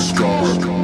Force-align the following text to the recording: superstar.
superstar. 0.00 0.79